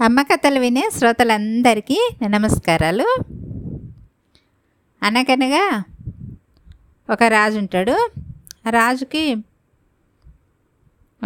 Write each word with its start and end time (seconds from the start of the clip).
అమ్మ 0.00 0.22
కథలు 0.22 0.60
వినే 0.60 0.90
శ్రోతలందరికీ 0.90 2.16
నమస్కారాలు. 2.28 3.18
అనగనగా 5.02 5.84
ఒక 7.10 7.22
రాజు 7.22 7.58
ఉంటాడు. 7.58 8.10
రాజుకి 8.70 9.34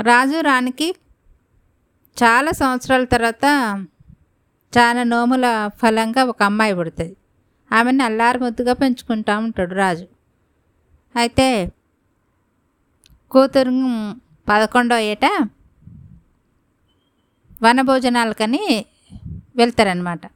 రాజు 0.02 0.40
రాణికి 0.40 0.94
చాలా 2.23 2.50
సంవత్సరాల 2.50 3.04
తర్వాత 3.04 3.45
చాలా 4.79 5.03
నోముల 5.03 5.71
ఫలంగా 5.77 6.25
ఒక 6.25 6.43
అమ్మాయి 6.43 6.75
పుడుతుంది. 6.75 7.16
ఆమెను 7.73 8.05
అల్లారు 8.05 8.39
ముద్దుగా 8.39 8.73
పెంచుకుంటా 8.73 9.39
ఉంటాడు 9.39 9.75
రాజు. 9.75 10.07
అయితే 11.16 11.73
కూతురు 13.30 13.71
పదకొండో 14.48 14.98
ఏట 14.98 15.48
వనభోజనాలకని 17.62 18.86
వెళ్తారనమాట 19.57 20.26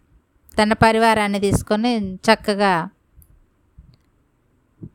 తన 0.58 0.72
పరివారాన్ని 0.72 1.40
తీసుకొని 1.40 2.14
చక్కగా 2.14 2.88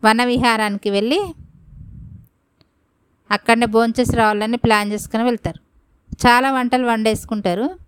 వనవిహారానికి 0.03 0.89
వెళ్ళి 0.89 1.19
అక్కడనే 3.31 3.65
భోంచేసి 3.65 4.15
రావాలని 4.15 4.57
ప్లాన్ 4.57 4.91
చేసుకుని 4.91 5.23
వెళ్తారు. 5.23 5.59
చాలా 6.27 6.51
వంటలు 6.51 6.85
వండేసుకుంటారు. 6.85 7.79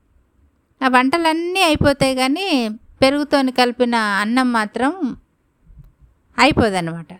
ఆ 0.81 0.87
వంటలన్నీ 0.87 1.61
అయిపోతాయి 1.61 2.15
కానీ 2.15 2.69
పెరుగుతోని 3.01 3.51
కలిపిన 3.51 3.95
అన్నం 3.95 4.51
మాత్రం 4.51 5.17
అయిపోదన్నమాట. 6.37 7.13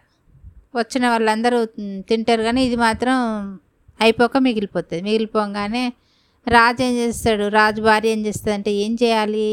వచ్చిన 0.75 1.09
వాళ్ళందరూ 1.09 1.65
తింటారు 2.09 2.41
కానీ 2.43 2.65
ఇది 2.65 2.75
మాత్రం 2.75 3.15
అయిపోక 4.01 4.37
మిగిలిపోతుంది. 4.37 5.03
మిగిలిపోగానే 5.03 5.93
రాజు 6.55 6.81
ఏం 6.85 6.93
చేస్తాడు? 6.99 7.45
రాజు 7.57 7.81
భార్య 7.87 8.13
ఏం 8.15 8.21
చేస్తుంది 8.27 8.53
అంటే 8.57 8.71
ఏం 8.83 8.91
చేయాలి? 9.01 9.45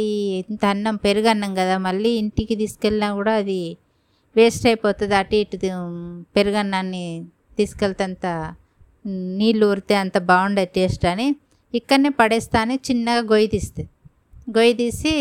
ఇంత 0.50 0.62
అన్నం 0.72 0.97
పెరుగన్నం 1.06 1.53
కదా 1.61 1.75
మళ్ళీ 1.86 2.11
ఇంటికి 2.22 2.55
తీసుకెళ్ళినా 2.62 3.08
కూడా 3.19 3.33
అది 3.42 3.61
వేస్ట్ 4.36 4.64
అయిపోతుంది 4.70 5.14
అటు 5.20 5.36
ఇటు 5.42 5.56
పెరుగన్నాన్ని 6.36 7.05
తీసుకెళ్తే 7.58 8.05
అంత 8.08 8.27
నీళ్ళు 9.41 9.64
ఊరితే 9.72 9.94
అంత 10.05 10.16
బాగుండే 10.30 10.64
టేస్ట్ 10.77 11.05
అని 11.12 11.27
ఇక్కడనే 11.75 12.11
పడేస్తా 12.20 12.58
అని 12.64 12.77
చిన్నగా 12.88 13.22
గొయ్యి 13.33 13.48
తీస్తుంది. 13.55 13.88
గొయ్యి 14.56 14.75
తీసి 14.81 15.12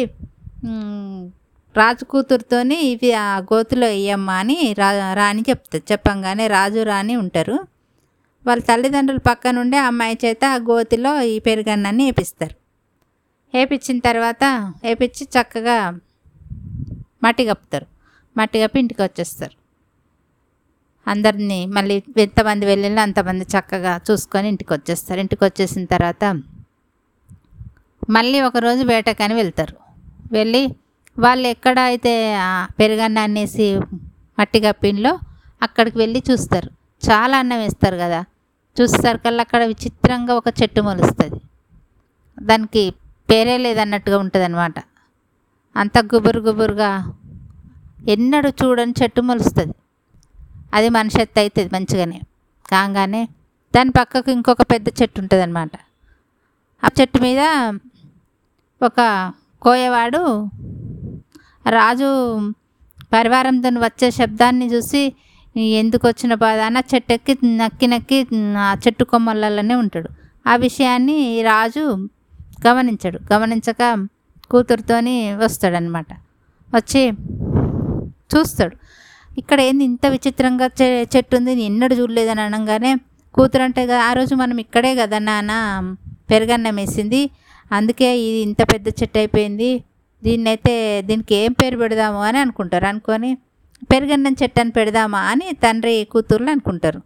రాజు 1.75 2.03
కూతురుతోని 2.11 2.77
ఇవి 2.91 3.09
ఆ 3.21 3.29
గోతులో 3.51 3.87
వేయమ్మా 3.93 4.35
అని 4.41 4.57
రా 4.79 4.89
రాణి 5.19 5.41
చెప్తుంది. 5.49 5.83
చెప్పంగానే 5.91 6.45
రాజు 6.57 6.81
రాణి 6.91 7.15
ఉంటారు. 7.23 7.55
వాళ్ళ 8.47 8.61
తల్లిదండ్రుల 8.63 9.17
పక్క 9.17 9.47
నుండే 9.47 9.77
అమ్మాయి 9.77 10.17
చేత 10.25 10.45
ఆ 10.45 10.55
గోతిలో 10.55 11.21
ఈ 11.21 11.39
పెరుగన్నాన్ని 11.39 12.05
వేపిస్తారు. 12.05 12.55
వేపించిన 13.53 13.99
తర్వాత 13.99 14.43
వేపించి 14.83 15.23
చక్కగా 15.23 15.99
మట్టి 17.23 17.45
కప్పుతారు. 17.45 17.87
మట్టి 18.37 18.59
కప్పి 18.59 18.79
ఇంటికి 18.79 19.01
వచ్చేస్తారు. 19.01 19.55
అందరినీ 21.07 21.65
మళ్ళీ 21.65 22.03
ఎంతమంది 22.17 22.65
వెళ్ళినా 22.65 23.01
అంతమంది 23.01 23.45
చక్కగా 23.45 24.01
చూసుకొని 24.11 24.47
ఇంటికి 24.47 24.73
వచ్చేస్తారు. 24.73 25.19
ఇంటికి 25.19 25.43
వచ్చేసిన 25.43 25.85
తర్వాత 25.85 26.25
మళ్ళీ 28.09 28.41
ఒకరోజు 28.41 28.83
వేటకని 28.83 29.33
వెళ్తారు. 29.33 29.75
వెళ్ళి 30.31 30.63
వాళ్ళు 31.19 31.47
ఎక్కడ 31.47 31.79
అయితే 31.79 32.35
ఆ 32.35 32.67
పెరుగన్నాన్ని 32.79 33.41
వేసి 33.41 33.67
మట్టి 34.39 34.59
కప్పిన్లో 34.59 35.19
అక్కడికి 35.61 35.97
వెళ్ళి 35.97 36.23
చూస్తారు. 36.31 36.69
చాలా 37.09 37.37
అన్నం 37.37 37.59
వేస్తారు 37.59 37.95
కదా. 37.95 38.25
చూసేసరికల్లా 38.75 39.41
అక్కడ 39.41 39.63
విచిత్రంగా 39.63 40.33
ఒక 40.35 40.49
చెట్టు 40.59 40.81
మొలుస్తుంది. 40.81 41.39
దానికి 42.37 42.83
పేరే 43.29 43.57
లేదన్నట్టుగా 43.57 44.17
ఉంటుంది 44.17 44.45
అనమాట 44.45 44.77
అంత 45.75 45.97
గుబురు 46.13 46.39
గుబురుగా 46.39 46.89
ఎన్నడూ 48.09 48.49
చూడని 48.61 48.93
చెట్టు 49.01 49.21
మొలుస్తుంది. 49.21 49.75
అది 50.73 50.89
మనిషి 50.89 51.19
ఎత్తు 51.21 51.39
అవుతుంది 51.39 51.69
మంచిగానే. 51.75 52.19
కాగానే 52.71 53.23
దాని 53.75 53.91
పక్కకు 53.91 54.29
ఇంకొక 54.31 54.63
పెద్ద 54.71 54.87
చెట్టు 55.01 55.17
ఉంటుంది 55.21 55.43
అనమాట 55.43 55.71
ఆ 56.83 56.89
చెట్టు 57.01 57.19
మీద 57.21 57.41
ఒక 58.81 58.99
కోయవాడు 59.61 60.21
రాజు 61.65 62.09
పరివారంతో 63.13 63.69
వచ్చే 63.79 64.07
శబ్దాన్ని 64.11 64.67
చూసి 64.73 65.01
ఎందుకు 65.59 66.07
వచ్చిన 66.07 66.33
బాధ? 66.33 66.59
అని 66.59 66.95
చెట్టెక్కి 66.95 67.31
చెట్టు 67.31 67.53
ఎక్కి 67.63 67.87
నక్కి 67.87 67.87
నక్కి 67.87 68.27
ఆ 68.57 68.75
చెట్టు 68.87 69.03
కొమ్మలలోనే 69.03 69.75
ఉంటాడు. 69.75 70.09
ఆ 70.47 70.55
విషయాన్ని 70.55 71.41
రాజు 71.41 72.07
గమనించాడు. 72.67 73.19
గమనించక 73.33 74.07
కూతురుతోని 74.51 75.35
వస్తాడనమాట 75.35 76.05
వచ్చి 76.75 77.11
చూస్తాడు. 78.35 78.75
ఇక్కడ 79.37 79.61
ఏంది 79.61 79.83
ఇంత 79.83 80.05
విచిత్రంగా 80.05 80.69
చె 80.81 81.07
చెట్టు 81.15 81.35
ఉంది 81.37 81.63
ఎన్నడూ 81.63 81.95
చూడలేదని 81.95 82.41
అనగానే 82.41 82.95
కూతురు 83.33 83.63
అంటే 83.63 83.87
కదా 83.87 84.03
ఆ 84.05 84.13
రోజు 84.13 84.35
మనం 84.35 84.57
ఇక్కడే 84.57 84.95
కదా 84.95 85.19
నాన్న 85.19 85.51
పెరగన్నం 86.29 86.75
వేసింది. 86.75 87.29
అందుకే 87.71 88.19
ఇది 88.19 88.37
ఇంత 88.37 88.61
పెద్ద 88.73 88.87
చెట్టు 88.87 89.17
అయిపోయింది. 89.17 89.83
దీన్నైతే 90.23 91.01
దీనికి 91.05 91.35
ఏం 91.35 91.51
పేరు 91.51 91.77
పెడదాము 91.77 92.21
అని 92.21 92.37
అనుకుంటారు. 92.37 92.85
అనుకొని 92.85 93.37
పెరుగన్నం 93.91 94.33
చెట్టు 94.41 94.59
అని 94.63 94.73
పెడదామా 94.77 95.21
అని 95.31 95.47
తండ్రి 95.63 95.95
కూతుర్లు 96.13 96.49
అనుకుంటారు. 96.55 97.01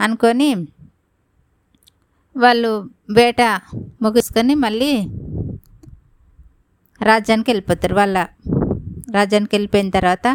అనుకొని 0.00 0.48
వాళ్ళు 2.36 2.70
వేట 3.18 3.42
ముగుసుకొని 4.04 4.54
మళ్ళీ 4.64 4.90
రాజ్యానికి 7.00 7.48
వెళ్ళిపోతారు. 7.50 7.94
వాళ్ళ 8.00 8.18
రాజ్యానికి 9.16 9.52
వెళ్ళిపోయిన 9.56 9.88
తర్వాత 9.98 10.26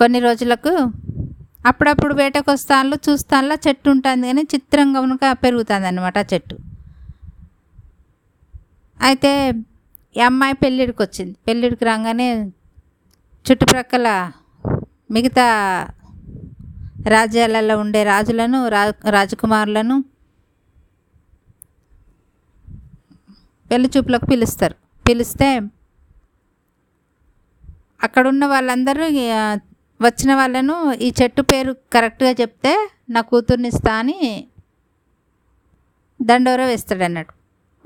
కొన్ని 0.00 0.20
రోజులకు 0.26 0.72
అప్పుడప్పుడు 1.70 2.14
వేటకు 2.20 2.48
వస్తాను 2.52 2.98
చూస్తానులో 3.06 3.56
చెట్టు 3.66 3.88
ఉంటుంది 3.94 4.26
కానీ 4.28 4.42
చిత్రంగా 4.54 4.98
ఉనక 5.06 5.32
పెరుగుతుంది 5.42 5.86
అనమాట 5.90 6.18
చెట్టు. 6.32 6.56
అయితే 9.00 9.32
ఈ 10.16 10.20
అమ్మాయి 10.28 10.54
పెళ్ళిడికి 10.62 11.00
వచ్చింది. 11.02 11.34
పెళ్ళిడికి 11.48 11.84
రాగానే 11.90 12.28
చుట్టుప్రక్కల 13.46 14.08
మిగతా 15.14 15.46
రాజ్యాలలో 17.14 17.74
ఉండే 17.82 18.00
రాజులను 18.12 18.58
రా 18.74 18.82
రాజకుమారులను 19.16 19.96
పెళ్ళి 23.70 23.88
చూపులకు 23.94 24.26
పిలుస్తారు. 24.32 24.76
పిలిస్తే 25.08 25.48
అక్కడున్న 28.06 28.44
వాళ్ళందరూ 28.52 29.06
వచ్చిన 30.00 30.30
వాళ్ళను 30.40 30.76
ఈ 31.06 31.08
చెట్టు 31.18 31.42
పేరు 31.50 31.72
కరెక్ట్గా 31.94 32.32
చెప్తే 32.40 32.72
నా 33.14 33.20
కూతుర్ని 33.30 33.68
ఇస్తా 33.72 33.92
అని 34.02 34.18
దండోర 36.20 36.62
వేస్తాడన్నట్టు. 36.70 37.34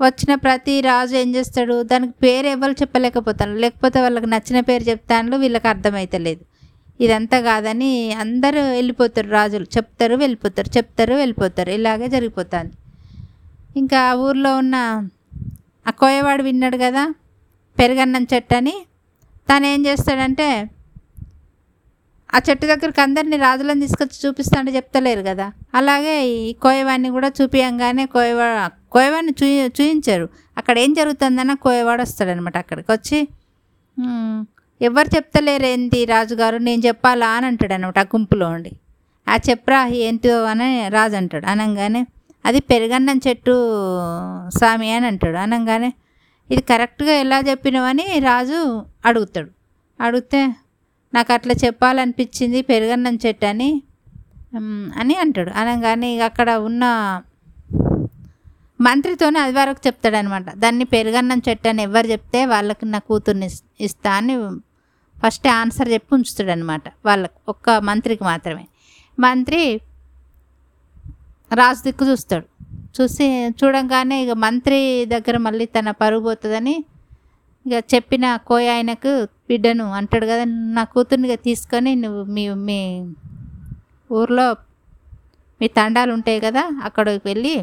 వచ్చిన 0.01 0.35
ప్రతి 0.35 0.81
రాజు 0.81 1.15
ఏం 1.15 1.35
చేస్తాడు? 1.35 1.83
దానికి 1.83 2.13
పేరు 2.23 2.47
ఎవరు 2.47 2.71
చెప్పలేకపోతాను 2.71 3.55
లేకపోతే 3.55 4.01
వాళ్ళకి 4.01 4.25
నచ్చిన 4.25 4.59
పేరు 4.59 4.83
చెప్తాను 4.83 5.37
వీళ్ళకి 5.37 5.67
అర్థమవుతలేదు 5.67 6.45
ఇదంతా 7.01 7.39
కాదని 7.39 8.13
అందరూ 8.13 8.61
వెళ్ళిపోతారు. 8.61 9.29
రాజులు 9.29 9.63
చెప్తారు 9.63 10.15
వెళ్ళిపోతారు 10.15 10.77
చెప్తారు 10.77 11.13
వెళ్ళిపోతారు. 11.13 11.69
ఇలాగే 11.69 12.07
జరిగిపోతుంది. 12.09 12.71
ఇంకా 13.77 13.99
ఆ 13.99 14.13
ఊర్లో 14.13 14.57
ఉన్న 14.57 15.07
ఆ 15.87 15.91
కోయవాడు 15.91 16.43
విన్నాడు 16.43 16.77
కదా? 16.77 17.13
పెరుగన్నం 17.79 18.27
చెట్టు 18.33 18.55
అని. 18.55 18.73
తను 19.49 19.65
ఏం 19.65 19.85
చేస్తాడంటే 19.85 20.69
ఆ 22.35 22.39
చెట్టు 22.49 22.65
దగ్గరికి 22.65 23.01
అందరినీ 23.01 23.37
రాజులను 23.37 23.79
తీసుకొచ్చి 23.79 24.27
చూపిస్తాంటే 24.27 24.71
చెప్తలేరు 24.75 25.21
కదా. 25.21 25.51
అలాగే 25.73 26.27
ఈ 26.27 26.53
కోయవాడిని 26.53 27.09
కూడా 27.09 27.31
చూపియంగానే 27.41 28.05
కోయవా 28.05 28.69
కోయవాడిని 28.91 29.33
చూ 29.43 29.45
చూయించారు. 29.81 30.29
అక్కడ 30.57 30.79
ఏం 30.79 30.93
జరుగుతుందన్న 30.93 31.53
కోయవాడు 31.53 32.01
వస్తాడనమాట 32.01 32.57
అక్కడికి 32.57 32.91
వచ్చి 32.91 33.27
ఎవరు 34.81 35.15
చెప్తలేరు 35.15 35.65
ఏంటి 35.65 36.05
రాజుగారు? 36.05 36.57
నేను 36.57 36.81
చెప్పాలా? 36.87 37.29
అని 37.29 37.45
అంటాడు 37.45 37.73
అనమాట 37.73 37.99
ఆ 37.99 38.01
గుంపులో 38.01 38.49
ఉండి. 38.49 38.71
ఆ 39.27 39.35
చెప్పరా 39.49 39.87
ఏంటో 39.87 40.43
అని 40.43 40.89
రాజు 40.89 41.15
అంటాడు. 41.15 41.45
అనగానే 41.45 42.07
అది 42.45 42.59
పెరుగన్నం 42.59 43.21
చెట్టు 43.27 43.51
స్వామి 44.47 44.91
అని 44.91 45.07
అంటాడు. 45.07 45.37
అనగానే 45.37 45.93
ఇది 46.51 46.61
కరెక్ట్గా 46.61 47.11
ఎలా 47.11 47.39
చెప్పినవని 47.39 48.19
రాజు 48.19 48.85
అడుగుతాడు. 49.05 49.49
అడిగితే 50.01 50.55
నాకు 51.15 51.31
అట్లా 51.33 51.53
చెప్పాలనిపించింది 51.65 52.59
పెరుగన్నం 52.71 53.15
చెట్టు 53.25 53.45
అని 53.51 53.69
అని 55.01 55.15
అంటాడు. 55.23 55.51
అనగానే 55.61 56.09
ఇక 56.15 56.23
అక్కడ 56.29 56.49
ఉన్న 56.67 56.83
మంత్రితోనే 58.79 59.39
అది 59.39 59.53
వరకు 59.57 59.81
చెప్తాడనమాట. 59.87 60.47
దాన్ని 60.63 60.85
పెరుగన్నం 60.93 61.39
చెట్టు 61.47 61.67
అని 61.71 61.81
ఎవరు 61.87 62.07
చెప్తే 62.13 62.39
వాళ్ళకి 62.53 62.85
నా 62.93 62.99
కూతుర్ని 63.09 63.47
ఇస్తా 63.87 64.11
అని 64.19 64.35
ఫస్ట్ 65.17 65.47
ఆన్సర్ 65.59 65.89
చెప్పి 65.93 66.11
ఉంచుతాడనమాట 66.15 66.83
వాళ్ళకి 67.05 67.37
ఒక్క 67.53 67.69
మంత్రికి 67.89 68.23
మాత్రమే. 68.31 68.65
మంత్రి 69.17 69.61
రాజు 71.51 71.81
దిక్కు 71.87 72.05
చూస్తాడు. 72.11 72.45
చూసి 72.97 73.25
చూడంగానే 73.59 74.17
ఇక 74.25 74.33
మంత్రి 74.45 74.79
దగ్గర 75.13 75.35
మళ్ళీ 75.47 75.65
తన 75.75 75.91
పరుగు 76.01 76.23
పోతుందని 76.27 76.75
ఇక 77.65 77.75
చెప్పిన 77.93 78.25
కోయ 78.47 78.65
ఆయనకు 78.69 79.11
బిడ్డను 79.49 79.85
అంటాడు 79.91 80.25
కదా 80.25 80.43
నా 80.75 80.83
కూతుర్నిగా 80.83 81.37
తీసుకొని 81.47 81.91
నువ్వు 81.95 82.21
మీ 82.35 82.43
మీ 82.67 82.79
ఊర్లో 84.09 84.47
మీ 85.61 85.67
తండాలు 85.77 86.11
ఉంటాయి 86.13 86.39
కదా 86.39 86.63
అక్కడికి 86.83 87.23
వెళ్ళి 87.27 87.55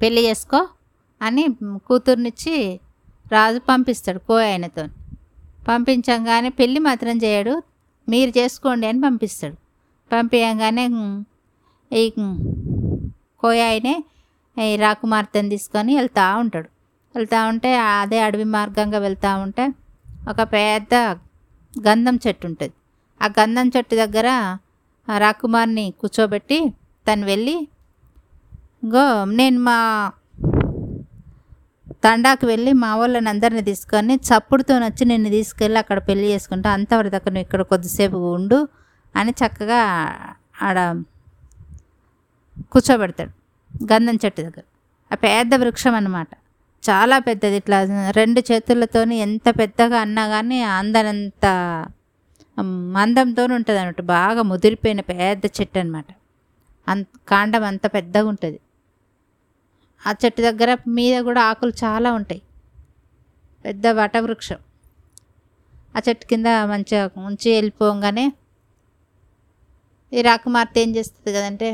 పెళ్ళి 0.00 0.22
చేసుకో 0.28 0.60
అని 1.20 1.44
కూతుర్నిచ్చి 1.86 2.54
రాజు 3.26 3.60
పంపిస్తాడు 3.68 4.20
కోయ 4.28 4.44
ఆయనతో. 4.44 4.84
పంపించంగానే 5.68 6.48
పెళ్ళి 6.50 6.80
మాత్రం 6.80 7.16
చేయడు 7.16 7.54
మీరు 8.08 8.30
చేసుకోండి 8.38 8.86
అని 8.86 9.00
పంపిస్తాడు. 9.00 9.56
పంపించగానే 10.10 10.84
ఈ 11.90 12.04
కోయ 13.42 13.60
ఆయనే 13.68 13.94
ఈ 14.56 14.76
రాకుమార్తెను 14.76 15.48
తీసుకొని 15.48 15.92
వెళ్తూ 15.96 16.24
ఉంటాడు 16.40 16.68
వెళ్తూ 17.14 17.38
ఉంటే 17.48 17.70
అదే 17.76 18.18
అడవి 18.20 18.44
మార్గంగా 18.44 18.98
వెళ్తూ 18.98 19.30
ఉంటే 19.36 19.64
ఒక 20.28 20.40
పెద్ద 20.54 20.94
గంధం 21.74 22.16
చెట్టు 22.24 22.44
ఉంటుంది. 22.46 22.74
ఆ 23.20 23.26
గంధం 23.40 23.68
చెట్టు 23.76 23.94
దగ్గర 23.94 24.28
రాకుమార్ని 25.18 25.86
కూర్చోబెట్టి 26.00 26.58
తను 27.06 27.24
వెళ్ళి 27.26 27.56
గో 28.94 29.04
నేను 29.24 29.60
మా 29.60 29.78
తండాకు 32.04 32.44
వెళ్ళి 32.46 32.72
మా 32.72 32.90
వాళ్ళని 32.96 33.28
అందరిని 33.28 33.62
తీసుకొని 33.62 34.14
చప్పుడుతో 34.28 34.74
వచ్చి 34.84 35.04
నిన్ను 35.04 35.30
తీసుకెళ్ళి 35.30 35.78
అక్కడ 35.78 35.98
పెళ్ళి 36.08 36.26
చేసుకుంటా. 36.32 36.68
అంతవరకు 36.72 37.12
దగ్గర 37.16 37.32
నువ్వు 37.32 37.46
ఇక్కడ 37.46 37.62
కొద్దిసేపు 37.62 38.16
ఉండు 38.36 38.58
అని 39.14 39.32
చక్కగా 39.40 39.80
ఆడ 40.62 40.78
కూర్చోబెడతాడు 42.72 43.32
గంధం 43.92 44.16
చెట్టు 44.24 44.40
దగ్గర. 44.42 44.64
ఆ 45.10 45.14
పెద్ద 45.24 45.54
వృక్షం 45.54 45.94
అన్నమాట. 45.94 46.28
చాలా 46.82 47.16
పెద్దది. 47.26 47.56
ఇట్లా 47.62 47.78
రెండు 48.20 48.40
చేతులతోని 48.50 49.16
ఎంత 49.26 49.48
పెద్దగా 49.60 49.96
అన్నా 50.04 50.24
కానీ 50.34 50.58
అందనంత 50.78 51.46
మందంతో 52.96 53.42
ఉంటుంది 53.58 53.78
అన్నట్టు. 53.82 54.04
బాగా 54.16 54.42
ముదిరిపోయిన 54.50 55.00
పెద్ద 55.10 55.44
చెట్టు 55.58 55.78
అనమాట 55.82 56.08
అంత 56.86 57.06
కాండం 57.30 57.64
అంత 57.70 57.86
పెద్దగా 57.96 58.26
ఉంటుంది. 58.32 58.58
ఆ 60.02 60.12
చెట్టు 60.22 60.40
దగ్గర 60.48 60.70
మీద 60.98 61.16
కూడా 61.28 61.40
ఆకులు 61.50 61.72
చాలా 61.84 62.08
ఉంటాయి. 62.18 62.42
పెద్ద 63.64 63.86
వటవృక్షం. 64.00 64.60
ఆ 65.96 66.00
చెట్టు 66.06 66.24
కింద 66.30 66.48
మంచిగా 66.72 67.02
ఉంచి 67.28 67.48
వెళ్ళిపోగానే 67.56 68.26
ఈ 70.12 70.22
రాకుమార్తె 70.28 70.80
ఏం 70.84 70.90
చేస్తుంది 70.96 71.30
కదంటే 71.38 71.68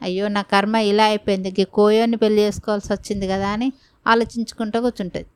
అయ్యో 0.00 0.24
నా 0.36 0.42
కర్మ 0.52 0.76
ఇలా 0.90 1.04
అయిపోయింది. 1.12 1.50
గీ 1.58 1.64
కోయోని 1.78 2.16
పెళ్ళి 2.22 2.40
చేసుకోవాల్సి 2.46 2.90
వచ్చింది 2.92 3.26
కదా 3.32 3.48
అని 3.56 3.68
ఆలోచించుకుంటూ 4.12 4.78
కూర్చుంటుంది. 4.84 5.28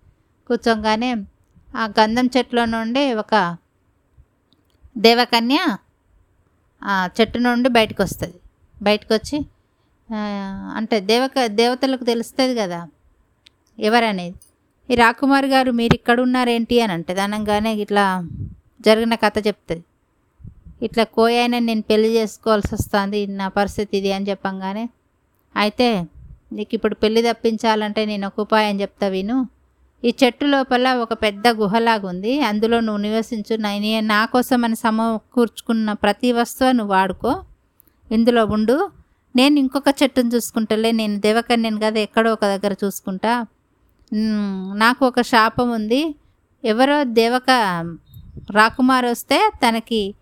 కూర్చోగానే 0.49 1.11
ఆ 1.81 1.85
గంధం 1.99 2.27
చెట్లో 2.35 2.63
నుండి 2.75 3.05
ఒక 3.23 3.35
దేవకన్య 5.07 5.59
ఆ 6.83 6.95
చెట్టు 7.17 7.39
నుండి 7.47 7.69
బయటకు 7.79 8.01
వస్తుంది. 8.07 8.39
బయటకు 8.87 9.13
వచ్చి 9.19 9.39
అంటే 10.79 10.97
దేవక 11.11 11.39
దేవతలకు 11.61 12.05
తెలుస్తుంది 12.11 12.55
కదా 12.61 12.81
ఎవరనేది. 13.79 14.37
ఈ 14.89 14.95
రాకుమారి 15.03 15.49
గారు 15.55 15.71
మీరు 15.81 15.95
ఇక్కడ 15.99 16.19
ఉన్నారేంటి 16.27 16.77
అని 16.85 16.93
అంటే 16.97 17.15
అనగానే 17.25 17.73
ఇట్లా 17.85 18.05
జరిగిన 18.87 19.15
కథ 19.25 19.37
చెప్తుంది. 19.49 19.83
ఇట్లా 20.87 21.05
కోయైన 21.17 21.55
నేను 21.69 21.85
పెళ్ళి 21.91 22.11
చేసుకోవాల్సి 22.19 22.71
వస్తుంది 22.77 23.21
నా 23.41 23.47
పరిస్థితి 23.59 23.93
ఇది 24.01 24.11
అని 24.17 24.27
చెప్పంగానే 24.31 24.85
అయితే 25.55 25.89
నీకు 26.53 26.75
ఇప్పుడు 26.75 26.95
పెళ్ళి 26.95 27.23
తప్పించాలంటే 27.23 28.05
నేను 28.07 28.27
ఒక 28.27 28.41
ఉపాయం 28.41 28.81
చెప్తా 28.81 29.09
విను. 29.09 29.49
ఈ 30.05 30.15
చెట్టు 30.25 30.45
లోపల 30.45 30.95
ఒక 30.95 31.13
పెద్ద 31.13 31.49
గుహలాగా 31.49 32.09
ఉంది 32.09 32.41
అందులో 32.41 32.81
నువ్వు 32.81 33.03
నివసించు. 33.03 33.57
నేను 33.57 34.07
నా 34.07 34.25
కోసం 34.25 34.65
అని 34.65 34.77
సమకూర్చుకున్న 34.77 35.93
ప్రతి 35.93 36.33
వస్తువు 36.33 36.73
నువ్వు 36.73 36.95
వాడుకో. 36.95 37.43
ఇందులో 38.13 38.45
ఉండు. 38.47 38.91
నేను 39.37 39.59
ఇంకొక 39.59 39.91
చెట్టును 40.03 40.29
చూసుకుంటలే. 40.29 40.93
నేను 40.93 41.17
దేవకన్యను 41.21 41.81
కదా 41.81 42.01
ఎక్కడో 42.01 42.33
ఒక 42.33 42.45
దగ్గర 42.45 42.75
చూసుకుంటా. 42.85 43.47
నాకు 44.75 45.07
ఒక 45.07 45.21
శాపం 45.21 45.71
ఉంది. 45.71 46.15
ఎవరో 46.65 47.05
దేవక 47.05 47.51
రాకుమార్ 48.51 49.05
వస్తే 49.05 49.51
తనకి 49.65 50.15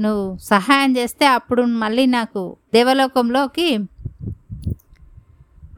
నువ్వు 0.00 0.38
సహాయం 0.38 0.96
చేస్తే 0.96 1.26
అప్పుడు 1.26 1.62
మళ్ళీ 1.62 2.06
నాకు 2.06 2.56
దేవలోకంలోకి 2.74 3.78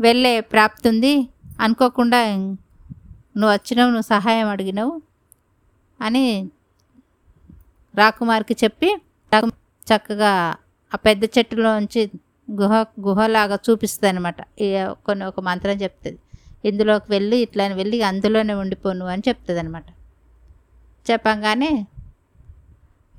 వెళ్ళే 0.05 0.33
ప్రాప్తి 0.53 0.87
ఉంది. 0.93 1.15
అనుకోకుండా 1.65 2.21
నువ్వు 3.39 3.53
వచ్చినావు 3.57 3.91
నువ్వు 3.95 4.09
సహాయం 4.15 4.49
అడిగినావు 4.55 4.95
అని 6.01 6.25
రాకుమార్కి 7.95 8.55
చెప్పి 8.63 8.89
చక్కగా 9.87 10.33
ఆ 10.93 10.99
పెద్ద 11.07 11.25
చెట్టులోంచి 11.37 12.03
గుహ 12.49 12.75
గుహలాగా 13.07 13.57
చూపిస్తుంది 13.67 14.09
అనమాట 14.13 14.41
కొన్ని 15.07 15.25
ఒక 15.31 15.41
మంత్రం 15.49 15.77
చెప్తుంది. 15.83 16.19
ఇందులోకి 16.71 17.09
వెళ్ళి 17.15 17.37
ఇట్లా 17.47 17.65
వెళ్ళి 17.81 17.99
అందులోనే 18.11 18.55
ఉండిపోను 18.63 19.07
అని 19.15 19.23
చెప్తుంది 19.29 19.61
అనమాట 19.63 19.89
చెప్పంగానే 21.07 21.71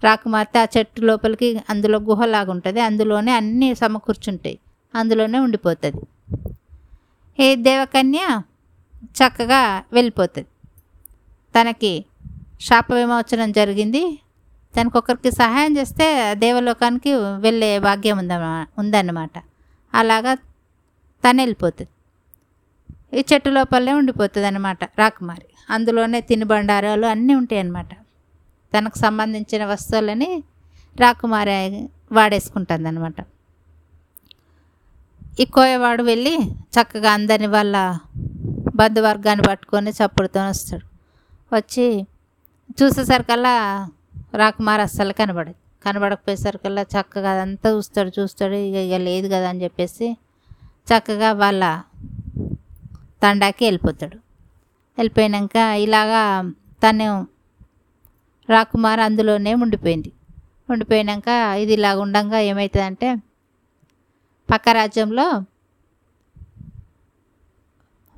రాకుమార్తె 0.02 0.60
ఆ 0.64 0.68
చెట్టు 0.76 1.02
లోపలికి 1.10 1.50
అందులో 1.72 1.98
గుహలాగా 2.10 2.50
ఉంటుంది 2.56 2.82
అందులోనే 2.88 3.32
అన్నీ 3.40 3.70
సమకూర్చుంటాయి. 3.82 4.58
అందులోనే 4.94 5.40
ఉండిపోతుంది. 5.46 6.04
ఈ 7.40 7.56
దేవకన్య 7.56 8.20
చక్కగా 9.20 9.62
వెళ్ళిపోతుంది. 9.94 10.50
తనకి 11.56 12.06
శాప 12.68 12.88
విమోచనం 12.94 13.52
జరిగింది. 13.52 14.04
తనకు 14.78 14.98
ఒకరికి 14.98 15.32
సహాయం 15.32 15.78
చేస్తే 15.78 16.36
దేవలోకానికి 16.36 17.12
వెళ్ళే 17.46 17.80
భాగ్యం 17.80 18.18
ఉందన్నమా 18.18 18.68
ఉందన్నమాట. 18.78 19.36
అలాగా 19.94 20.34
తను 21.24 21.40
వెళ్ళిపోతుంది. 21.42 21.92
ఈ 23.18 23.24
చెట్టు 23.34 23.50
లోపలనే 23.50 23.94
ఉండిపోతుంది 23.94 24.48
అనమాట 24.48 24.84
రాకుమారి. 25.02 25.48
అందులోనే 25.70 26.20
తినుబండారాలు 26.22 27.06
అన్నీ 27.08 27.34
ఉంటాయి 27.36 27.60
అన్నమాట 27.60 27.92
తనకు 28.74 28.98
సంబంధించిన 28.98 29.66
వస్తువులని 29.66 30.44
రాకుమారి 30.96 31.54
వాడేసుకుంటుంది 32.12 32.88
అనమాట 32.88 33.20
ఈ 35.40 35.46
కోయవాడు 35.46 36.04
వెళ్ళి 36.04 36.38
చక్కగా 36.76 37.14
అందరిని 37.14 37.48
వాళ్ళ 37.48 38.00
బంధువర్గాన్ని 38.76 39.48
పట్టుకొని 39.48 39.90
చప్పుడుతో 39.90 40.42
వస్తాడు. 40.50 40.86
వచ్చి 41.56 42.08
చూసేసరికల్లా 42.82 43.88
రాకుమార్ 44.34 44.82
అస్సలు 44.82 45.14
కనబడదు. 45.14 45.56
కనబడకపోయేసరికల్లా 45.86 46.82
చక్కగా 46.82 47.32
అదంతా 47.32 47.70
చూస్తాడు 47.70 48.12
చూస్తాడు 48.20 48.54
ఇక 48.54 48.76
ఇక 48.76 48.94
లేదు 48.94 49.28
కదా 49.28 49.50
అని 49.50 49.64
చెప్పేసి 49.64 50.18
చక్కగా 50.90 51.32
వాళ్ళ 51.32 51.82
తండాకి 53.24 53.66
వెళ్ళిపోతాడు. 53.66 54.18
వెళ్ళిపోయాక 54.98 55.56
ఇలాగా 55.56 56.54
తను 56.84 57.28
రాకుమార్ 58.50 59.00
అందులోనే 59.00 59.54
ఉండిపోయింది. 59.54 60.12
ఉండిపోయాక 60.70 61.58
ఇది 61.60 61.74
ఇలాగ 61.74 62.00
ఉండగా 62.00 62.40
ఏమవుతుందంటే 62.40 63.16
పక్క 64.50 64.70
రాజ్యంలో 64.70 65.28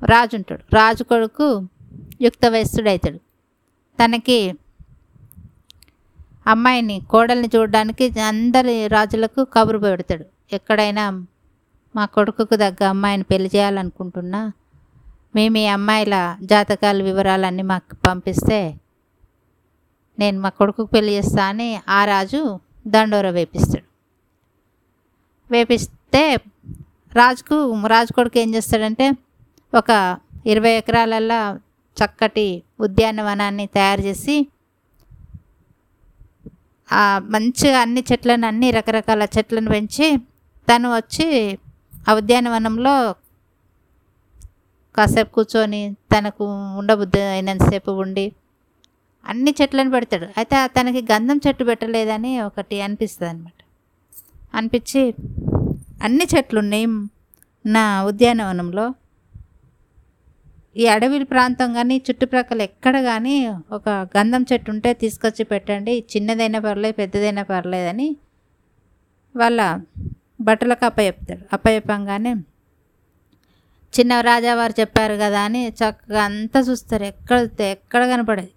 రాజు 0.00 0.36
ఉంటాడు. 0.36 0.62
రాజు 0.74 1.02
కొడుకు 1.04 1.46
యుక్త 2.20 2.46
వయస్సుడు 2.46 2.88
అవుతాడు 2.88 3.18
తనకి 3.98 4.38
అమ్మాయిని 6.52 6.96
కోడల్ని 7.12 7.48
చూడడానికి 7.54 8.20
అందరి 8.20 8.74
రాజులకు 8.88 9.44
కబురు 9.54 9.78
పెడతాడు. 9.78 10.24
ఎక్కడైనా 10.52 11.04
మా 11.96 12.04
కొడుకుకు 12.14 12.54
తగ్గ 12.54 12.82
అమ్మాయిని 12.88 13.24
పెళ్ళి 13.24 13.50
చేయాలనుకుంటున్నా 13.54 14.40
మేము 15.36 15.58
ఈ 15.58 15.66
అమ్మాయిల 15.76 16.16
జాతకాల 16.42 17.02
వివరాలన్నీ 17.02 17.62
మాకు 17.62 17.96
పంపిస్తే 18.06 18.60
నేను 20.18 20.40
మా 20.40 20.50
కొడుకుకు 20.58 20.90
పెళ్ళి 20.94 21.12
చేస్తా 21.16 21.42
అని 21.46 21.68
ఆ 21.88 22.04
రాజు 22.04 22.40
దండోర 22.86 23.28
వేపిస్తాడు. 23.30 23.86
వేపిస్తే 26.12 26.24
రాజుకు 27.12 27.56
రాజు 27.86 28.12
కొడుకు 28.12 28.38
ఏం 28.38 28.48
చేస్తాడంటే 28.54 29.06
ఒక 29.72 29.90
ఇరవై 30.46 30.72
ఎకరాలల్లో 30.72 31.40
చక్కటి 31.96 32.46
ఉద్యానవనాన్ని 32.80 33.66
తయారు 33.76 34.02
చేసి 34.02 34.36
ఆ 36.88 37.02
మంచిగా 37.34 37.78
అన్ని 37.80 38.02
చెట్లను 38.10 38.46
అన్ని 38.46 38.68
రకరకాల 38.70 39.22
చెట్లను 39.36 39.70
పెంచి 39.70 40.06
తను 40.68 40.88
వచ్చి 40.94 41.26
ఆ 42.08 42.12
ఉద్యానవనంలో 42.14 42.94
కాసేపు 44.94 45.30
కూర్చొని 45.34 45.82
తనకు 46.12 46.44
ఉండబుద్ధి 46.78 47.20
అయినంతసేపు 47.32 47.90
ఉండి 48.04 48.26
అన్ని 49.26 49.52
చెట్లను 49.60 49.90
పెడతాడు. 49.90 50.26
అయితే 50.36 50.58
తనకి 50.76 51.00
గంధం 51.12 51.38
చెట్టు 51.46 51.64
పెట్టలేదని 51.64 52.32
ఒకటి 52.40 52.76
అనిపిస్తుంది 52.80 53.30
అనమాట 53.30 53.58
అనిపించి 54.54 55.02
అన్ని 56.04 56.26
చెట్లు 56.36 56.58
ఉన్నాయి 56.58 56.86
నా 57.64 58.04
ఉద్యానవనంలో 58.04 58.86
ఈ 60.76 60.86
అడవి 60.86 61.24
ప్రాంతం 61.24 61.74
కానీ 61.74 61.96
చుట్టుప్రక్కల 61.98 62.62
ఎక్కడ 62.62 62.96
కానీ 63.00 63.36
ఒక 63.72 63.88
గంధం 64.16 64.42
చెట్టు 64.52 64.70
ఉంటే 64.70 64.94
తీసుకొచ్చి 64.94 65.44
పెట్టండి. 65.44 65.94
చిన్నదైనా 66.12 66.60
పర్లేదు 66.60 66.94
పెద్దదైనా 66.94 67.42
పర్లేదని 67.42 68.08
వాళ్ళ 69.36 69.60
బట్టలకు 70.40 70.84
అప్పచెప్తాడు 70.84 71.44
అప్పచెప్పంగానే 71.52 72.32
చిన్న 73.92 74.20
రాజావారు 74.20 74.74
చెప్పారు 74.80 75.14
కదా 75.14 75.40
అని 75.40 75.68
చక్కగా 75.68 76.22
అంతా 76.22 76.60
చూస్తారు. 76.60 77.04
ఎక్కడ 77.04 77.38
ఎక్కడ 77.60 78.02
కనపడేది? 78.08 78.52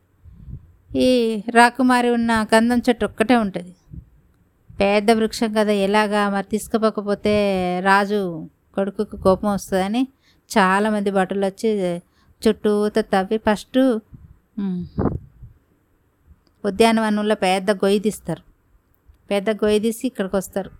ఈ 0.98 1.10
రాకుమారి 1.50 2.10
ఉన్న 2.10 2.31
గంధం 2.55 2.79
చెట్టు 2.89 3.05
ఒక్కటే 3.05 3.36
ఉంటుంది. 3.36 3.74
పెద్ద 4.81 5.11
వృక్షం 5.17 5.50
కదా 5.57 5.73
ఎలాగా? 5.88 6.21
మరి 6.35 6.47
తీసుకుపోకపోతే 6.53 7.33
రాజు 7.89 8.19
కొడుకుకు 8.75 9.15
కోపం 9.25 9.50
వస్తుందని 9.57 10.01
చాలామంది 10.51 11.09
భటులు 11.17 11.45
వచ్చి 11.45 11.69
చుట్టూత 12.41 13.00
తవ్వి 13.13 13.38
ఫస్ట్ 13.47 13.79
ఉద్యానవనంలో 16.63 17.35
పెద్ద 17.43 17.71
గొయ్యి 17.83 18.00
తీస్తారు. 18.00 18.43
పెద్ద 19.31 19.50
గొయ్యి 19.63 19.79
తీసి 19.79 20.03
ఇక్కడికి 20.09 20.35
వస్తారు. 20.35 20.71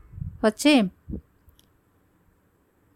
వచ్చి 0.46 0.74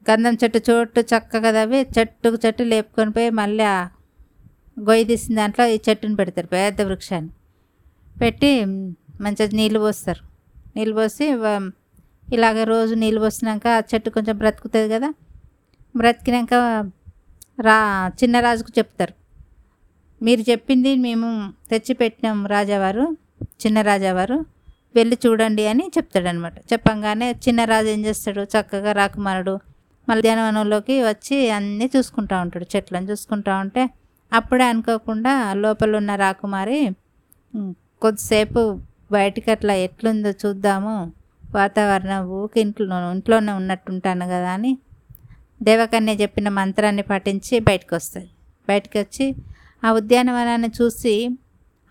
గంధం 0.09 0.35
చెట్టు 0.41 0.59
చోటు 0.67 1.01
చక్కగా 1.11 1.51
తవ్వి 1.51 1.79
చెట్టుకు 1.97 2.37
చెట్టు 2.45 2.63
లేపుకొని 2.71 3.11
పోయి 3.11 3.29
మళ్ళీ 3.41 3.67
గొయ్యి 4.89 5.05
తీసిన 5.11 5.33
దాంట్లో 5.35 5.65
ఈ 5.75 5.77
చెట్టుని 5.87 6.15
పెడతారు 6.15 6.49
పెద్ద 6.55 6.81
వృక్షాన్ని. 6.81 7.31
పెట్టి 8.21 8.51
మంచిగా 9.21 9.49
నీళ్ళు 9.59 9.79
పోస్తారు. 9.79 10.23
నీళ్ళు 10.75 10.95
ఇలాగ 12.33 12.63
రోజు 12.63 12.93
నీళ్ళు 12.95 13.21
పోసినాక 13.21 13.67
ఆ 13.67 13.81
చెట్టు 13.93 14.09
కొంచెం 14.09 14.37
బ్రతుకుతుంది 14.37 14.89
కదా? 14.89 15.09
బ్రతికినాక 15.95 16.53
రా 17.59 17.75
చిన్న 18.23 18.39
రాజుకు 18.39 18.71
చెప్తారు. 18.77 19.13
మీరు 20.21 20.41
చెప్పింది 20.49 20.95
మేము 20.95 21.27
తెచ్చి 21.69 21.93
పెట్టినాం 21.93 22.45
రాజావారు 22.45 23.05
చిన్న 23.65 23.81
రాజావారు 23.81 24.37
వెళ్ళి 24.95 25.17
చూడండి 25.25 25.67
అని 25.67 25.85
చెప్తాడనమాట 25.97 26.57
చెప్పంగానే 26.71 27.31
చిన్న 27.45 27.63
రాజు 27.63 27.87
ఏం 27.87 28.05
చేస్తాడు? 28.05 28.41
చక్కగా 28.53 28.91
రాకుమారుడు 28.91 29.55
మధ్యాహ్నంలోకి 30.09 31.03
వచ్చి 31.03 31.49
అన్నీ 31.49 31.91
చూసుకుంటా 31.95 32.41
ఉంటాడు. 32.41 32.65
చెట్లను 32.75 33.07
చూసుకుంటా 33.11 33.53
ఉంటే 33.57 33.83
అప్పుడే 34.31 34.63
అనుకోకుండా 34.63 35.53
లోపల 35.53 35.95
ఉన్న 35.97 36.15
రాకుమారి 36.15 36.79
కొద్దిసేపు 38.01 38.61
బయటికి 39.17 39.49
అట్లా 39.51 39.73
ఎట్లుందో 39.85 40.31
చూద్దాము. 40.41 40.95
వాతావరణం 41.55 42.21
ఊకి 42.37 42.57
ఇంట్లో 42.59 42.97
ఇంట్లోనే 43.11 43.53
ఉన్నట్టుంటాను 43.61 44.25
కదా 44.33 44.51
అని 44.57 44.71
దేవకన్య 45.61 46.13
చెప్పిన 46.21 46.47
మంత్రాన్ని 46.59 47.03
పాటించి 47.11 47.55
బయటకు 47.67 47.93
వస్తుంది 47.95 48.29
బయటకు 48.67 48.97
వచ్చి 48.99 49.25
ఆ 49.83 49.89
ఉద్యానవనాన్ని 49.91 50.69
చూసి 50.77 51.13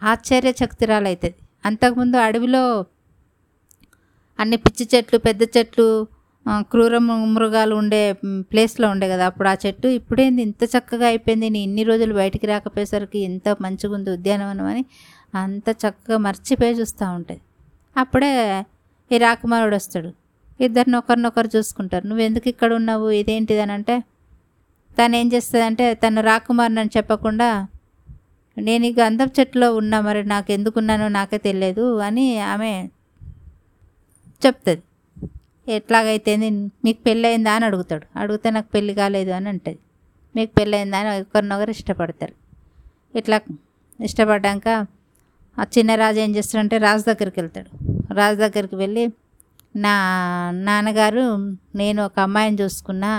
ఆశ్చర్యచకితురాలవుతుంది 0.02 1.38
అంతకుముందు 1.64 2.16
అడవిలో 2.26 2.64
అన్ని 4.38 4.56
పిచ్చి 4.56 4.84
చెట్లు 4.92 5.18
పెద్ద 5.26 5.42
చెట్లు 5.56 5.86
క్రూర 6.50 6.98
మృగాలు 6.98 7.74
ఉండే 7.74 8.12
ప్లేస్లో 8.40 8.90
ఉండే 8.90 9.08
కదా 9.08 9.26
అప్పుడు 9.26 9.48
ఆ 9.48 9.56
చెట్టు 9.66 9.88
ఇప్పుడేంది 9.88 10.42
ఇంత 10.42 10.64
చక్కగా 10.64 11.06
అయిపోయింది 11.06 11.48
నేను 11.48 11.58
ఇన్ని 11.58 11.82
రోజులు 11.82 12.14
బయటికి 12.14 12.46
రాకపోయేసరికి 12.46 13.18
ఎంత 13.18 13.56
మంచిగా 13.60 13.94
ఉంది 13.94 14.10
ఉద్యానవనం 14.10 14.66
అని 14.66 14.84
అంత 15.34 15.70
చక్కగా 15.70 16.18
మర్చిపోయి 16.18 16.74
చూస్తూ 16.74 17.10
ఉంటుంది. 17.10 17.40
అప్పుడే 17.96 18.64
ఈ 19.10 19.18
రాకుమారుడు 19.18 19.76
వస్తాడు. 19.76 20.10
ఇద్దరిని 20.60 20.96
ఒకరినొకరు 20.96 21.50
చూసుకుంటారు. 21.56 22.06
నువ్వు 22.06 22.24
ఎందుకు 22.24 22.48
ఇక్కడ 22.48 22.72
ఉన్నావు? 22.72 23.10
ఇదేంటిది? 23.10 23.60
అని 23.60 23.72
అంటే 23.72 24.04
తను 24.98 25.16
ఏం 25.16 25.32
చేస్తుందంటే 25.32 25.94
తను 25.94 26.20
రాకుమారుని 26.20 26.80
అని 26.80 26.90
చెప్పకుండా 26.96 27.66
నేను 28.58 28.86
ఈ 28.86 28.94
గంధం 29.00 29.30
చెట్టులో 29.40 29.74
ఉన్నా 29.74 30.00
మరి 30.00 30.24
నాకు 30.24 30.52
ఎందుకున్నానో 30.52 31.08
నాకే 31.08 31.38
తెలియదు 31.38 31.98
అని 31.98 32.38
ఆమె 32.40 32.88
చెప్తుంది. 34.46 34.82
ఎట్లాగైతే 35.66 36.32
మీకు 36.84 37.00
పెళ్ళయిందా 37.06 37.52
అని 37.52 37.64
అడుగుతాడు. 37.64 38.06
అడిగితే 38.16 38.50
నాకు 38.50 38.68
పెళ్ళి 38.74 38.94
కాలేదు 38.94 39.30
అని 39.30 39.48
అంటుంది. 39.48 39.78
మీకు 40.34 40.52
పెళ్ళయిందా 40.58 40.98
అని 40.98 41.10
ఒకరినొకరు 41.20 41.70
ఇష్టపడతారు. 41.70 42.34
ఇట్లా 43.14 43.36
ఇష్టపడ్డాక 44.00 44.68
ఆ 45.56 45.64
చిన్న 45.78 45.94
రాజు 45.94 46.18
ఏం 46.18 46.36
చేస్తాడంటే 46.36 46.78
రాజు 46.78 47.04
దగ్గరికి 47.04 47.40
వెళ్తాడు. 47.40 47.70
రాజు 48.14 48.36
దగ్గరికి 48.36 48.76
వెళ్ళి 48.76 49.04
నా 49.74 49.92
నాన్నగారు 50.52 51.24
నేను 51.74 52.02
ఒక 52.02 52.18
అమ్మాయిని 52.20 52.58
చూసుకున్నా 52.62 53.12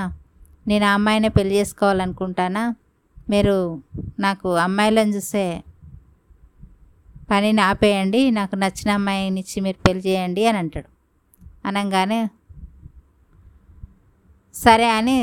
నేను 0.68 0.86
ఆ 0.86 0.94
అమ్మాయినే 0.94 1.30
పెళ్ళి 1.30 1.56
చేసుకోవాలనుకుంటానా 1.56 2.76
మీరు 3.30 3.84
నాకు 4.20 4.50
అమ్మాయిలను 4.58 5.14
చూసే 5.14 5.64
పనిని 7.32 7.62
ఆపేయండి 7.62 8.32
నాకు 8.32 8.56
నచ్చిన 8.56 8.92
అమ్మాయిని 8.92 9.40
ఇచ్చి 9.40 9.62
మీరు 9.62 9.80
పెళ్ళి 9.88 10.04
చేయండి 10.10 10.46
అని 10.46 10.58
అంటాడు. 10.58 10.90
అనగానే 11.70 12.20
సరే 14.56 14.88
అని 14.98 15.16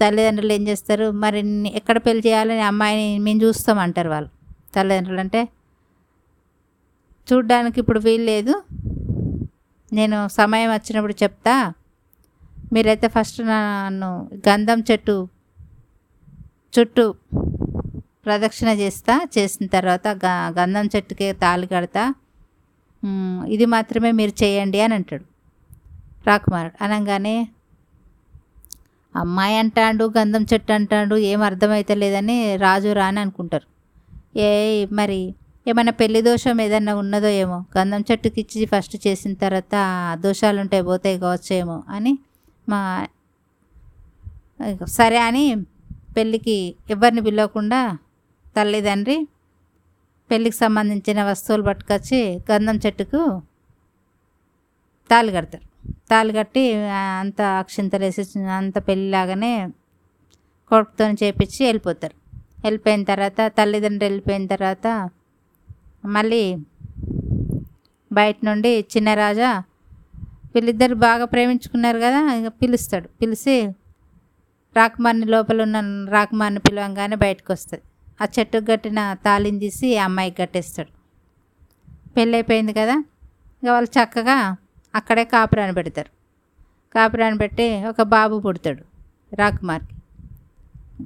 తల్లిదండ్రులు 0.00 0.52
ఏం 0.56 0.62
చేస్తారు? 0.68 1.06
మరి 1.22 1.40
ఎక్కడ 1.78 1.96
పెళ్ళి 2.06 2.22
చేయాలని 2.26 2.64
అమ్మాయిని 2.70 3.08
మేము 3.24 3.40
చూస్తామంటారు 3.44 4.10
వాళ్ళు. 4.14 4.30
తల్లిదండ్రులు 4.74 5.20
అంటే 5.24 5.40
చూడ్డానికి 7.28 7.78
ఇప్పుడు 7.82 8.00
వీలు 8.06 8.24
లేదు. 8.32 8.54
నేను 9.92 10.18
సమయం 10.38 10.68
వచ్చినప్పుడు 10.76 11.14
చెప్తా. 11.22 11.54
మీరైతే 12.74 13.08
ఫస్ట్ 13.16 13.40
నన్ను 13.50 14.10
గంధం 14.48 14.80
చెట్టు 14.90 15.16
చుట్టూ 16.74 17.04
ప్రదక్షిణ 18.26 18.70
చేస్తా. 18.82 19.14
చేసిన 19.36 19.66
తర్వాత 19.76 20.08
గ 20.24 20.26
గంధం 20.58 20.86
చెట్టుకి 20.94 21.28
తాళి 21.42 21.66
కడతా. 21.74 22.04
ఇది 23.54 23.66
మాత్రమే 23.74 24.10
మీరు 24.20 24.32
చేయండి 24.42 24.80
అని 24.86 24.94
అంటాడు. 24.98 25.24
రాకుమారుడు. 26.26 26.84
అనగానే 26.84 27.48
అమ్మాయి 29.14 29.56
అంటాడు 29.56 30.04
గంధం 30.18 30.42
చెట్టు 30.52 30.72
అంటాడు 30.72 31.16
ఏం 31.16 31.40
అర్థమైతే 31.42 31.94
లేదని 31.94 32.56
రాజు 32.56 32.92
రాని 32.92 33.20
అనుకుంటారు. 33.20 33.66
ఏ 34.36 34.50
మరి 34.92 35.34
ఏమైనా 35.68 35.92
పెళ్ళి 35.92 36.22
దోషం 36.22 36.60
ఏదన్నా 36.60 36.94
ఉన్నదో 36.94 37.28
ఏమో. 37.42 37.64
గంధం 37.78 38.04
చెట్టుకి 38.10 38.40
ఇచ్చి 38.40 38.66
ఫస్ట్ 38.66 39.06
చేసిన 39.06 39.32
తర్వాత 39.34 39.74
ఆ 39.74 40.14
దోషాలు 40.14 40.60
ఉంటాయి 40.60 40.82
పోతాయి 40.82 41.18
కావచ్చేమో 41.18 41.82
అని 41.88 42.18
మా 42.68 42.80
సరే 44.84 45.18
అని 45.18 45.44
పెళ్ళికి 46.16 46.74
ఎవరిని 46.90 47.22
పిలవకుండా 47.22 47.80
తల్లిదండ్రి 48.56 49.16
పెళ్ళికి 50.30 50.56
సంబంధించిన 50.56 51.20
వస్తువులు 51.24 51.62
పట్టుకొచ్చి 51.62 52.20
గంధం 52.50 52.76
చెట్టుకు 52.86 53.20
తాళి 55.10 55.32
కడతారు. 55.32 55.69
తాళి 56.10 56.32
కట్టి 56.32 56.74
అంత 57.18 57.40
అక్షింతలు 57.40 58.04
వేసి 58.04 58.38
అంత 58.40 58.88
పెళ్ళిలాగానే 58.88 59.68
కొడుకుతో 60.68 61.10
చేపించి 61.10 61.66
వెళ్ళిపోతారు. 61.66 62.16
వెళ్ళిపోయిన 62.64 63.02
తర్వాత 63.02 63.52
తల్లిదండ్రులు 63.58 64.04
వెళ్ళిపోయిన 64.04 64.46
తర్వాత 64.46 65.10
మళ్ళీ 66.04 66.56
బయట 68.12 68.36
నుండి 68.44 68.80
చిన్న 68.80 69.14
రాజా 69.14 69.62
వీళ్ళిద్దరు 70.54 70.94
బాగా 70.94 71.24
ప్రేమించుకున్నారు 71.24 71.98
కదా 71.98 72.34
ఇక 72.34 72.48
పిలుస్తాడు. 72.48 73.08
పిలిచి 73.08 73.74
రాకుమారిని 74.76 75.26
లోపల 75.26 75.62
ఉన్న 75.62 76.08
రాకుమారిని 76.10 76.60
పిలవంగానే 76.60 77.16
బయటకు 77.16 77.52
వస్తుంది. 77.52 77.84
ఆ 78.20 78.26
చెట్టుకు 78.38 78.64
కట్టిన 78.64 79.16
తాళిని 79.24 79.58
తీసి 79.58 79.96
ఆ 79.96 80.04
అమ్మాయికి 80.04 80.36
కట్టేస్తాడు. 80.36 80.88
పెళ్ళైపోయింది 82.16 82.72
కదా 82.72 83.04
ఇక 83.62 83.68
వాళ్ళు 83.68 83.90
చక్కగా 83.98 84.56
అక్కడే 84.94 85.24
కాపురాన్ని 85.24 85.74
పెడతారు. 85.74 86.10
కాపురాన్ని 86.94 87.38
పెట్టి 87.38 87.66
ఒక 87.84 88.02
బాబు 88.02 88.36
పుడతాడు 88.38 88.82
రాకుమార్కి 89.32 89.94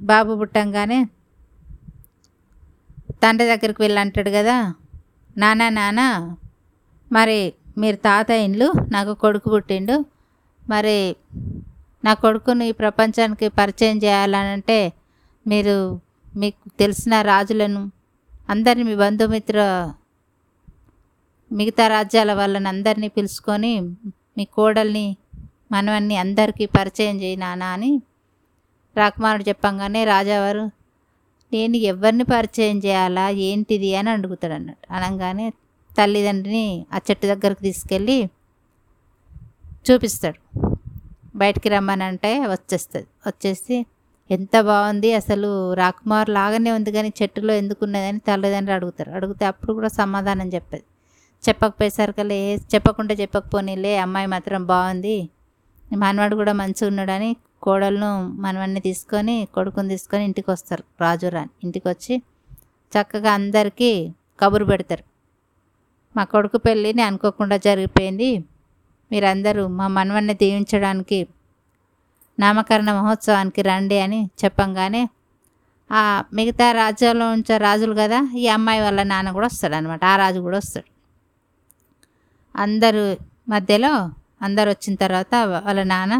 బాబు 0.03 0.31
పుట్టంగానే 0.35 0.99
తండ్రి 3.23 3.45
దగ్గరికి 3.47 3.81
వెళ్ళి 3.81 3.99
అంటాడు 3.99 4.29
కదా 4.29 4.55
నానా 5.35 5.69
నానా 5.69 6.07
మరి 7.11 7.39
మీరు 7.77 7.95
తాత 7.97 8.29
ఇండ్లు 8.45 8.67
నాకు 8.91 9.13
కొడుకు 9.13 9.49
పుట్టిండు 9.49 9.95
మరి 10.63 10.97
నా 12.03 12.13
కొడుకుని 12.13 12.67
ఈ 12.69 12.71
ప్రపంచానికి 12.71 13.49
పరిచయం 13.49 13.97
చేయాలనంటే 13.97 14.79
మీరు 15.45 15.75
మీకు 16.35 16.69
తెలిసిన 16.79 17.21
రాజులను 17.21 17.81
అందరిని 18.49 18.83
మీ 18.83 18.95
బంధుమిత్ర 18.95 19.59
మిగతా 21.55 21.87
రాజ్యాల 21.87 22.33
వాళ్ళని 22.33 22.67
అందరినీ 22.67 23.07
పిలుచుకొని 23.07 23.73
మీ 24.37 24.45
కోడల్ని 24.45 25.17
మనవన్ని 25.71 26.17
అందరికీ 26.17 26.65
పరిచయం 26.65 27.15
చేయి 27.21 27.37
అని 27.43 27.91
రాకుమారుడు 28.95 29.43
చెప్పంగానే 29.49 30.05
రాజావారు 30.05 30.65
నేను 31.51 31.77
ఎవరిని 31.77 32.23
పరిచయం 32.23 32.77
చేయాలా? 32.77 33.29
ఏంటిది? 33.29 33.95
అని 33.95 34.09
అడుగుతాడు 34.09 34.53
అన్నట్టు 34.53 34.87
అనగానే 34.93 35.53
తల్లిదండ్రిని 35.97 36.85
ఆ 36.93 36.97
చెట్టు 36.97 37.25
దగ్గరకు 37.27 37.61
తీసుకెళ్ళి 37.61 38.17
చూపిస్తాడు. 39.89 40.39
బయటికి 41.35 41.69
రమ్మనంటే 41.69 42.39
వచ్చేస్తుంది. 42.47 43.07
వచ్చేసి 43.27 43.85
ఎంత 44.29 44.59
బాగుంది 44.61 45.13
అసలు 45.13 45.73
రాకుమార్ 45.73 46.29
లాగానే 46.29 46.71
ఉంది 46.71 46.91
కానీ 46.91 47.13
చెట్టులో 47.21 47.53
ఎందుకు 47.53 47.85
ఉన్నదని 47.85 48.19
తల్లిదండ్రులు 48.19 48.75
అడుగుతారు. 48.75 49.11
అడిగితే 49.11 49.45
అప్పుడు 49.45 49.73
కూడా 49.73 49.87
సమాధానం 49.87 50.47
చెప్పేది. 50.47 50.85
చెప్పకపోయేసరికలే 51.47 52.39
చెప్పకుండా 52.73 53.13
చెప్పకపోనీలే 53.13 53.97
అమ్మాయి 53.97 54.27
మాత్రం 54.27 54.61
బాగుంది. 54.65 55.17
మనవాడు 56.03 56.35
కూడా 56.35 56.53
మంచిగా 56.53 56.87
ఉన్నాడని 56.91 57.29
కోడలను 57.63 58.11
మనవన్ని 58.43 58.81
తీసుకొని 58.87 59.35
కొడుకుని 59.55 59.89
తీసుకొని 59.89 60.23
ఇంటికి 60.29 60.49
వస్తారు. 60.51 60.83
రాజు 61.01 61.27
రాని 61.27 61.51
ఇంటికి 61.63 61.87
వచ్చి 61.87 62.15
చక్కగా 62.93 63.31
అందరికీ 63.33 63.91
కబురు 64.41 64.65
పెడతారు. 64.65 65.03
మా 66.15 66.23
కొడుకు 66.33 66.57
పెళ్ళిని 66.57 67.01
అనుకోకుండా 67.01 67.57
జరిగిపోయింది. 67.67 68.29
మీరందరూ 69.11 69.63
మా 69.79 69.87
మనవన్ని 69.97 70.33
దీవించడానికి 70.33 71.19
నామకరణ 72.37 72.89
మహోత్సవానికి 72.91 73.61
రండి 73.61 73.97
అని 73.99 74.19
చెప్పంగానే 74.43 75.03
ఆ 75.89 76.01
మిగతా 76.33 76.71
రాజ్యాల్లో 76.71 77.25
ఉంచే 77.31 77.57
రాజులు 77.57 77.95
కదా 77.95 78.19
ఈ 78.35 78.45
అమ్మాయి 78.47 78.81
వాళ్ళ 78.81 79.01
నాన్న 79.03 79.31
కూడా 79.31 79.47
వస్తాడు 79.51 79.75
అనమాట 79.75 80.03
ఆ 80.05 80.15
రాజు 80.15 80.39
కూడా 80.39 80.57
వస్తాడు. 80.57 80.87
అందరూ 82.55 83.03
మధ్యలో 83.49 83.93
అందరు 84.45 84.67
వచ్చిన 84.73 84.93
తర్వాత 85.03 85.35
వాళ్ళ 85.51 85.81
నాన్న 85.83 86.15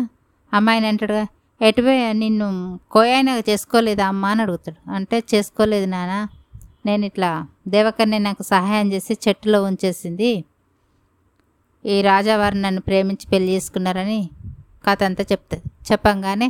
అమ్మాయిని 0.51 0.87
అంటాడు 0.91 1.19
ఎటువే 1.61 1.95
నిన్ను 2.21 2.47
కోయైనా 2.93 3.33
చేసుకోలేదా 3.49 4.05
అమ్మ 4.11 4.25
అని 4.25 4.41
అడుగుతాడు. 4.41 4.79
అంటే 4.97 5.17
చేసుకోలేదు 5.31 5.87
నాన్న 5.93 6.15
నేను 6.87 7.03
ఇట్లా 7.09 7.29
దేవకన్య 7.67 8.17
నాకు 8.27 8.43
సహాయం 8.43 8.87
చేసి 8.93 9.13
చెట్టులో 9.25 9.59
ఉంచేసింది. 9.63 10.31
ఈ 11.85 11.95
రాజావారు 12.01 12.57
నన్ను 12.65 12.81
ప్రేమించి 12.81 13.25
పెళ్ళి 13.31 13.49
చేసుకున్నారని 13.55 14.19
కథ 14.87 15.01
అంతా 15.03 15.23
చెప్తుంది 15.31 15.67
చెప్పంగానే 15.89 16.47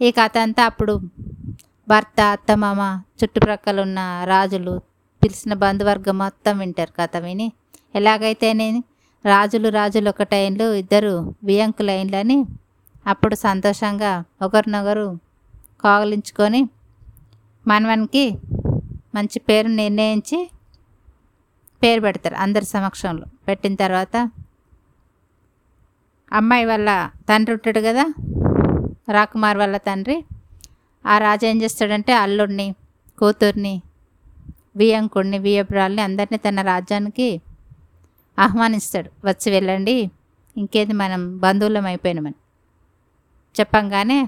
ఈ 0.00 0.10
కథ 0.10 0.34
అంతా 0.38 0.62
అప్పుడు 0.70 0.94
భర్త 1.88 2.20
అత్తమామ 2.34 2.80
చుట్టుప్రక్కల 3.20 3.80
ఉన్న 3.86 4.00
రాజులు 4.32 4.74
పిలిచిన 5.22 5.54
బంధువర్గం 5.64 6.16
మొత్తం 6.18 6.54
వింటారు 6.58 6.92
కథ 7.00 7.16
విని. 7.24 7.46
ఎలాగైతేనేమి 7.94 8.80
రాజులు 9.24 9.68
రాజులు 9.68 10.08
ఒకటైన్లు 10.08 10.74
ఇద్దరు 10.74 11.34
వియంకులైన్లని 11.44 12.44
అప్పుడు 13.06 13.34
సంతోషంగా 13.34 14.24
ఒకరినొకరు 14.42 15.18
కోగలించుకొని 15.80 16.68
మనవనికి 17.66 18.24
మంచి 19.14 19.38
పేరు 19.38 19.68
నిర్ణయించి 19.68 20.50
పేరు 21.82 22.00
పెడతారు 22.00 22.34
అందరి 22.34 22.64
సమక్షంలో. 22.64 23.26
పెట్టిన 23.48 23.74
తర్వాత 23.74 24.30
అమ్మాయి 26.32 26.64
వాళ్ళ 26.64 27.10
తండ్రి 27.28 27.52
ఉంటాడు 27.54 27.80
కదా 27.80 28.04
రాకుమార్ 29.08 29.58
వాళ్ళ 29.58 29.76
తండ్రి 29.76 30.16
ఆ 31.06 31.18
రాజు 31.18 31.46
ఏం 31.46 31.62
చేస్తాడంటే 31.62 32.12
అల్లుడిని 32.12 32.74
కూతుర్ని 33.18 33.82
వియంకుడిని 34.76 35.38
వియపురాల్ని 35.38 36.02
అందరినీ 36.02 36.38
తన 36.38 36.62
రాజ్యానికి 36.62 37.28
ఆహ్వానిస్తాడు. 38.38 39.10
వచ్చి 39.24 39.50
వెళ్ళండి. 39.50 40.10
ఇంకేది 40.56 40.92
మనం 40.92 41.38
బంధువులం 41.38 41.86
అయిపోయినామని 41.86 42.38
చెప్పంగానే 43.54 44.18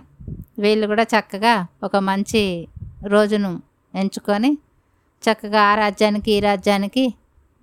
వీళ్ళు 0.59 0.87
కూడా 0.87 1.03
చక్కగా 1.03 1.55
ఒక 1.83 1.97
మంచి 1.97 2.43
రోజును 3.07 3.51
ఎంచుకొని 3.95 4.59
చక్కగా 5.23 5.63
ఆ 5.63 5.75
రాజ్యానికి 5.75 6.31
ఈ 6.33 6.41
రాజ్యానికి 6.41 7.05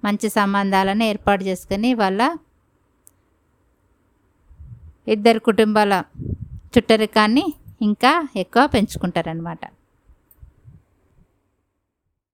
మంచి 0.06 0.30
సంబంధాలను 0.30 1.04
ఏర్పాటు 1.04 1.44
చేసుకొని 1.44 1.94
వాళ్ళ 1.94 2.22
ఇద్దరు 5.08 5.40
కుటుంబాల 5.40 6.04
చుట్టరికాన్ని 6.78 7.46
ఇంకా 7.82 8.12
ఎక్కువ 8.36 8.64
పెంచుకుంటారనమాట 8.66 9.64